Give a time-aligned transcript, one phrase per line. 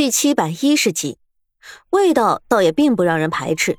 [0.00, 1.18] 第七百一十集，
[1.90, 3.76] 味道倒也并不让人排斥。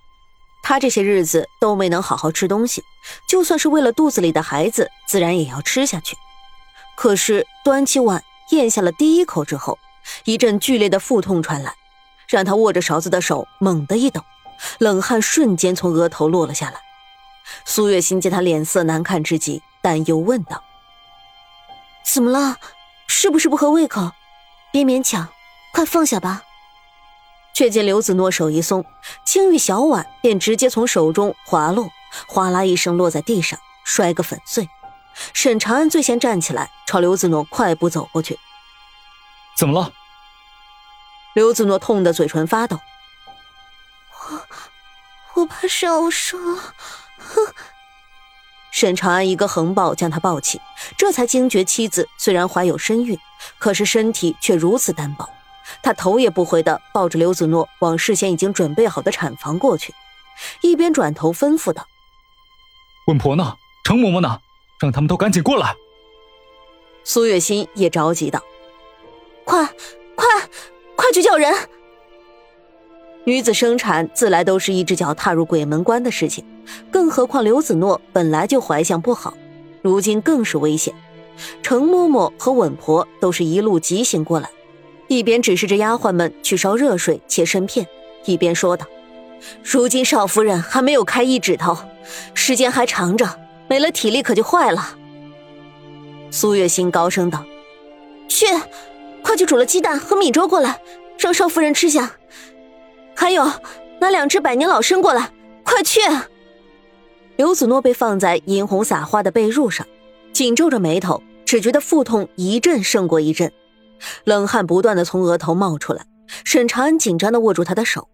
[0.61, 2.83] 他这些日子都没能好好吃东西，
[3.27, 6.15] 就算是为了肚子里的孩子，自然也要吃下去。
[6.95, 9.79] 可是端起碗咽下了第一口之后，
[10.25, 11.73] 一阵剧烈的腹痛传来，
[12.29, 14.21] 让他握着勺子的手猛地一抖，
[14.77, 16.79] 冷汗瞬间从额头落了下来。
[17.65, 20.63] 苏月心见他脸色难看之极，担忧问道
[22.05, 22.57] ：“怎么了？
[23.07, 24.11] 是不是不合胃口？
[24.71, 25.27] 别勉强。”
[25.73, 26.43] 快放下吧！
[27.53, 28.85] 却见刘子诺手一松，
[29.25, 31.89] 青玉小碗便直接从手中滑落，
[32.27, 34.69] 哗啦一声落在地上，摔个粉碎。
[35.33, 38.39] 沈长安最先站起来，朝刘子诺快步走过去。
[39.57, 39.91] 怎么了？
[41.33, 42.79] 刘子诺痛得嘴唇发抖。
[44.29, 44.47] 我
[45.35, 46.73] 我怕是要生了。
[47.17, 47.53] 哼！
[48.71, 50.61] 沈长安一个横抱将他抱起，
[50.97, 53.19] 这才惊觉妻子虽然怀有身孕，
[53.59, 55.29] 可是身体却如此单薄。
[55.83, 59.93] 他头也不回的抱着刘子诺往事先已经准备好的产房过去，
[60.61, 61.85] 一边转头吩咐道
[63.07, 63.55] ：“稳婆呢？
[63.83, 64.39] 程嬷嬷呢？
[64.79, 65.75] 让他们都赶紧过来。”
[67.03, 68.41] 苏月心也着急道
[69.43, 69.65] ：“快，
[70.15, 70.27] 快，
[70.95, 71.53] 快去叫人！”
[73.25, 76.43] 女子生产自来都是一只脚踏入鬼门关的事情，
[76.91, 79.35] 更何况刘子诺本来就怀相不好，
[79.83, 80.93] 如今更是危险。
[81.63, 84.49] 程嬷嬷和稳婆都是一路急行过来。
[85.11, 87.85] 一边指示着丫鬟们去烧热水切参片，
[88.23, 88.87] 一边说道
[89.61, 91.77] ：“如今少夫人还没有开一指头，
[92.33, 93.27] 时间还长着，
[93.67, 94.95] 没了体力可就坏了。”
[96.31, 97.43] 苏月心高声道
[98.29, 98.45] ：“去，
[99.21, 100.79] 快去煮了鸡蛋和米粥过来，
[101.17, 102.13] 让少夫人吃下。
[103.13, 103.43] 还有，
[103.99, 105.29] 拿两只百年老参过来，
[105.65, 105.99] 快去！”
[107.35, 109.85] 刘子诺被放在银红撒花的被褥上，
[110.31, 113.51] 紧皱着眉头，只觉得腹痛一阵胜过一阵。
[114.23, 116.05] 冷汗不断的从额头冒出来，
[116.43, 118.09] 沈长安紧张的握住他的手，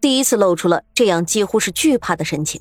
[0.00, 2.60] 第一次露出了这样几乎是惧怕的神情。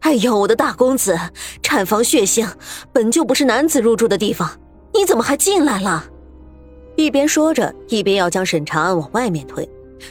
[0.00, 1.18] 哎呦，我的大公子，
[1.62, 2.48] 产房血腥，
[2.92, 4.58] 本就不是男子入住的地方，
[4.94, 6.04] 你怎么还进来了？
[6.96, 9.68] 一边说着，一边要将沈长安往外面推，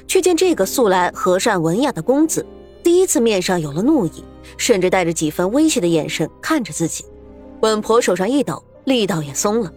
[0.08, 2.46] 却见这个素来和善文雅的公子，
[2.84, 4.24] 第一次面上有了怒意，
[4.58, 7.04] 甚至带着几分威胁的眼神看着自己。
[7.62, 9.74] 稳婆手上一抖，力道也松了。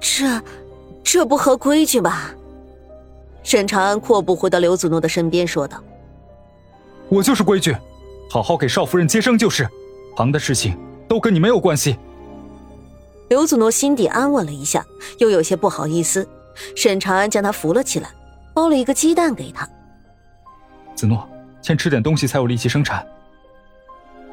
[0.00, 0.42] 这，
[1.04, 2.34] 这不合规矩吧？
[3.42, 5.82] 沈长安阔步回到刘子诺的身边，说道
[7.08, 7.76] ：“我就是规矩，
[8.30, 9.68] 好好给少夫人接生就是，
[10.16, 10.78] 旁的事情
[11.08, 11.96] 都跟你没有关系。”
[13.28, 14.84] 刘子诺心底安稳了一下，
[15.18, 16.28] 又有些不好意思。
[16.76, 18.10] 沈长安将他扶了起来，
[18.52, 19.68] 包了一个鸡蛋给他。
[20.94, 21.26] 子诺，
[21.62, 23.06] 先吃点东西才有力气生产。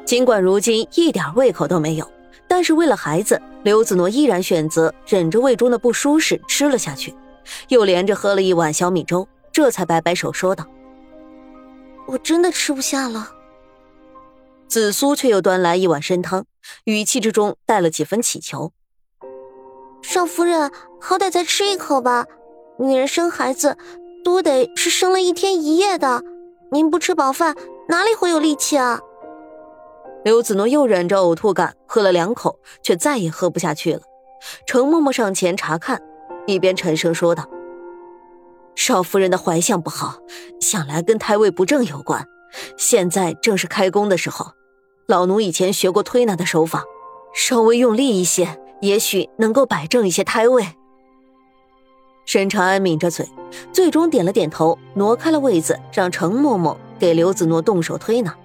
[0.04, 2.06] 尽管如今一点胃口都没有。
[2.48, 7.14] 但是为了孩子，刘子诺依然选择忍着胃中的不舒适吃了下去，
[7.68, 10.66] 又连着喝了一碗小米粥，这才摆摆手说道
[12.08, 13.32] ：“我真的吃不下了。”
[14.66, 16.44] 紫苏却又端来一碗参汤，
[16.84, 18.72] 语气之中带了几分乞求
[20.02, 20.70] ：“少夫人，
[21.00, 22.26] 好歹再吃一口吧。
[22.78, 23.76] 女人生孩子，
[24.22, 26.22] 多得是生了一天一夜的，
[26.70, 27.56] 您不吃饱饭，
[27.88, 29.00] 哪里会有力气啊？”
[30.28, 34.02] 刘子诺又忍着呕吐感喝了两口，却再也喝不下去了。
[34.66, 36.02] 程嬷嬷上前查看，
[36.46, 37.48] 一边沉声说道
[38.76, 40.18] ：“少夫人的怀相不好，
[40.60, 42.26] 想来跟胎位不正有关。
[42.76, 44.52] 现在正是开工的时候，
[45.06, 46.84] 老奴以前学过推拿的手法，
[47.34, 50.62] 稍微用力一些，也许能够摆正一些胎位。”
[52.28, 53.26] 沈长安抿着嘴，
[53.72, 58.36] 最终点了点头，挪开了位子，让程嬷嬷给刘子诺动手推拿。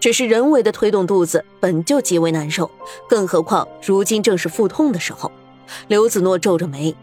[0.00, 2.70] 只是人为的推动肚子本就极为难受，
[3.06, 5.30] 更何况如今正是腹痛的时候。
[5.86, 6.96] 刘子诺皱着眉，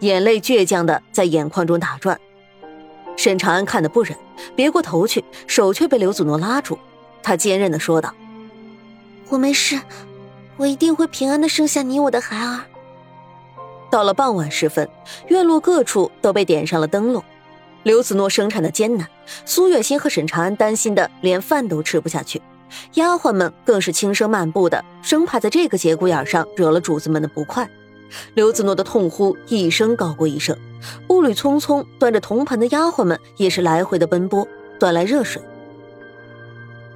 [0.00, 2.20] 眼泪倔强的在眼眶中打转。
[3.16, 4.14] 沈长安看得不忍，
[4.54, 6.78] 别过头去，手却被刘子诺拉住。
[7.22, 8.14] 他坚韧的说道
[9.30, 9.80] ：“我没事，
[10.58, 12.60] 我一定会平安的生下你我的孩儿。”
[13.90, 14.86] 到了傍晚时分，
[15.28, 17.24] 院落各处都被点上了灯笼。
[17.82, 19.08] 刘子诺生产的艰难，
[19.44, 22.40] 苏月心和沈长安担心的连饭都吃不下去，
[22.94, 27.68] 丫鬟们更是轻声漫步的，生怕在这个节骨眼上惹了主子们的不快。
[28.34, 30.56] 刘子诺的痛呼一声高过一声，
[31.08, 34.46] 步履匆匆端着铜盆的丫鬟们也是来回的奔波，
[34.78, 35.42] 端来热水。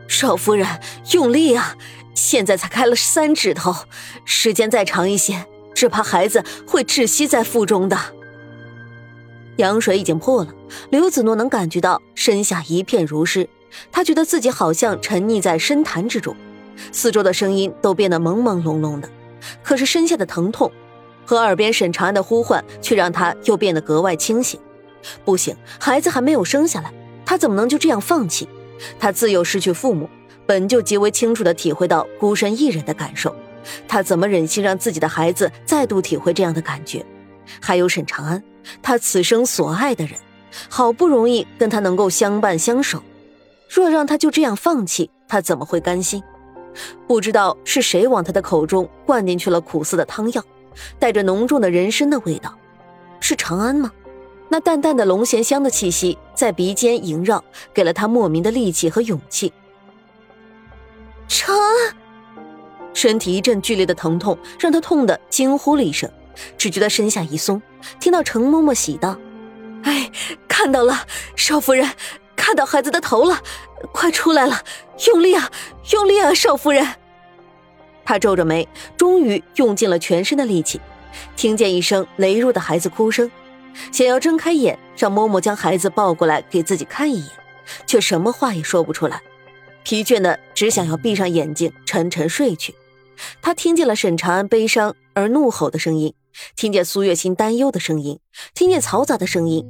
[0.06, 0.66] 少夫人
[1.12, 1.76] 用力啊！
[2.14, 3.74] 现在才开了三指头，
[4.24, 7.96] 时间再长一些，只怕孩子会窒息在腹中的。
[9.60, 10.52] 羊水已经破了，
[10.90, 13.48] 刘子诺能感觉到身下一片如湿，
[13.92, 16.34] 他觉得自己好像沉溺在深潭之中，
[16.92, 19.08] 四周的声音都变得朦朦胧胧的。
[19.62, 20.70] 可是身下的疼痛，
[21.24, 24.58] 和耳边沈长安的呼唤，却让他又变得格外清醒。
[25.24, 26.92] 不行，孩子还没有生下来，
[27.24, 28.48] 他怎么能就这样放弃？
[28.98, 30.08] 他自幼失去父母，
[30.46, 33.34] 本就极为清楚的体会到孤身一人的感受，
[33.88, 37.04] 他怎么忍心让自己的孩子再度体会这样的感觉？
[37.60, 38.42] 还有沈长安，
[38.82, 40.14] 他此生所爱的人，
[40.68, 43.02] 好不容易跟他能够相伴相守，
[43.68, 46.22] 若让他就这样放弃，他怎么会甘心？
[47.08, 50.44] 不知道是谁往他的口中灌进去了苦涩的汤药，
[50.98, 52.56] 带着浓重的人参的味道，
[53.18, 53.90] 是长安吗？
[54.48, 57.42] 那淡淡的龙涎香的气息在鼻尖萦绕，
[57.72, 59.52] 给了他莫名的力气和勇气。
[61.28, 61.94] 长安，
[62.92, 66.10] 身体一阵剧烈的疼痛让他痛得惊呼了一声，
[66.56, 67.60] 只觉得身下一松，
[67.98, 69.18] 听到程嬷嬷喜道
[69.84, 70.10] ：“哎，
[70.48, 71.06] 看到了，
[71.36, 71.90] 少夫人，
[72.36, 73.40] 看到孩子的头了，
[73.92, 74.62] 快出来了，
[75.06, 75.50] 用力啊，
[75.92, 76.86] 用力啊，少夫人。”
[78.04, 80.80] 他皱着眉，终于用尽了全身的力气，
[81.36, 83.30] 听见一声羸弱的孩子哭声。
[83.92, 87.30] 想要睁开眼，让嬷嬷将孩子抱过来给自己看一眼，
[87.86, 89.22] 却什么话也说不出来，
[89.84, 92.74] 疲倦的只想要闭上眼睛沉沉睡去。
[93.40, 96.12] 他听见了沈长安悲伤而怒吼的声音，
[96.56, 98.18] 听见苏月心担忧的声音，
[98.54, 99.64] 听见嘈杂的声音，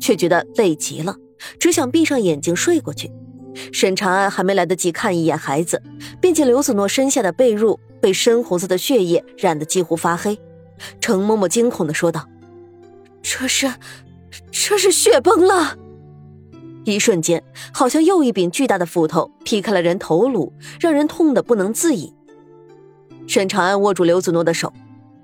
[0.00, 1.16] 却觉得累极了，
[1.58, 3.10] 只想闭上眼睛睡过去。
[3.72, 5.82] 沈长安还没来得及看一眼孩子，
[6.20, 10.38] 便见刘子诺身下的被褥被深红色的血液染得几乎发黑。
[11.00, 12.28] 程嬷嬷惊恐地说道。
[13.20, 13.74] 这是，
[14.52, 15.76] 这是血崩了！
[16.84, 17.42] 一瞬间，
[17.74, 22.14] 好像又一柄巨大的斧头劈开了人头颅，让人痛得不能自已。
[23.26, 24.72] 沈长安握住刘子诺的手，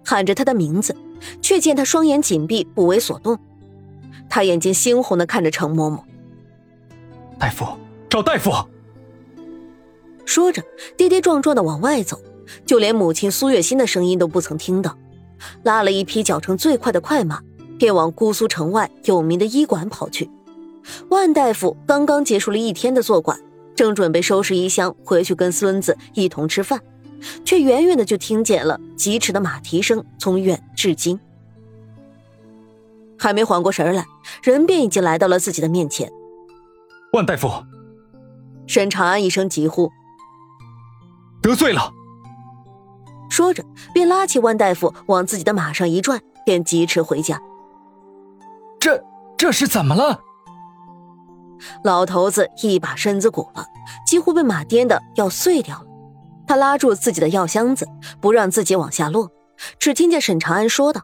[0.05, 0.95] 喊着他的名字，
[1.41, 3.39] 却见他双眼紧闭，不为所动。
[4.29, 6.01] 他眼睛猩红的看着程嬷嬷
[7.39, 7.67] ：“大夫，
[8.09, 8.53] 找大夫！”
[10.25, 10.63] 说着，
[10.97, 12.21] 跌跌撞撞的往外走，
[12.65, 14.97] 就连母亲苏月心的声音都不曾听到，
[15.63, 17.41] 拉了一匹脚程最快的快马。
[17.77, 20.31] 便往姑苏城外有名的医馆跑去。
[21.09, 23.39] 万大夫刚刚结束了一天的坐馆，
[23.75, 26.81] 正准备收拾衣箱回去跟孙子一同吃饭，
[27.45, 31.19] 却远远的就听见了疾驰的马蹄声从远至近。
[33.19, 34.05] 还没缓过神来，
[34.43, 36.11] 人便已经来到了自己的面前。
[37.13, 37.51] 万大夫，
[38.67, 39.91] 沈长安一声急呼
[41.41, 41.93] ：“得罪了！”
[43.31, 47.41] 说着，便拉起万大夫往自己的马上一拽，便疾驰回家。
[48.79, 49.03] 这
[49.37, 50.21] 这是怎么了？
[51.83, 53.65] 老头子一把身子骨了，
[54.07, 55.87] 几乎被马颠的要碎掉了。
[56.55, 57.85] 他拉住自己的药箱子，
[58.21, 59.29] 不让自己往下落。
[59.81, 61.03] 只听见沈长安说道：“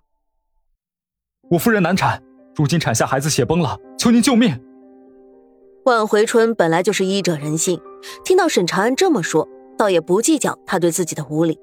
[1.50, 2.23] 我夫人难产，
[2.55, 4.62] 如今产下孩子血崩了，求您救命。”
[5.87, 7.81] 万回春本来就是医者仁心，
[8.25, 11.58] 听到沈长安这么说，倒也不计较他对自己的无礼。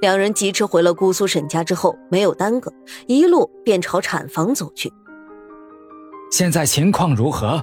[0.00, 2.72] 两人疾驰回了姑苏沈家之后，没有耽搁，
[3.08, 4.92] 一路便朝产房走去。
[6.30, 7.60] 现在情况如何？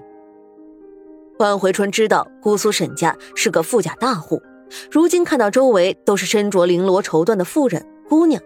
[1.40, 4.42] 万回春知道姑苏沈家是个富甲大户，
[4.90, 8.42] 如今看到周围都是身着绫罗绸缎的妇人姑娘，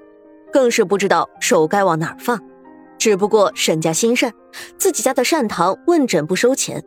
[0.51, 2.41] 更是不知道手该往哪儿放。
[2.97, 4.33] 只不过沈家心善，
[4.77, 6.83] 自己家的善堂问诊不收钱，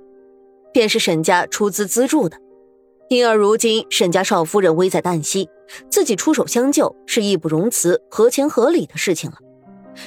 [0.73, 2.37] 便是沈家出资资助的，
[3.09, 5.49] 因而如今沈家少夫人危在旦夕，
[5.91, 9.37] 自己出手相救是义不容辞、合情合理的事情了。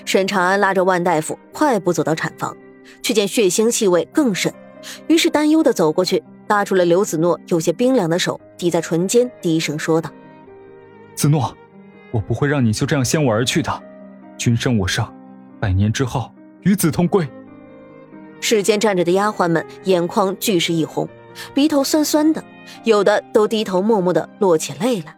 [0.06, 2.56] 沈长安拉着万大夫快步走到产房。
[3.04, 4.52] 却见血腥气味更甚，
[5.07, 6.21] 于是担忧的走过去，
[6.52, 10.12] 拉住了刘子诺有些冰凉的手，抵在唇间，低声说道
[11.16, 11.56] ：“子诺，
[12.12, 13.84] 我不会让你就这样先我而去的。
[14.38, 15.10] 君生我生，
[15.62, 16.30] 百年之后
[16.64, 17.26] 与子同归。”
[18.42, 21.08] 世间站着的丫鬟们眼眶俱是一红，
[21.54, 22.44] 鼻头酸酸的，
[22.84, 25.16] 有的都低头默默的落起泪来。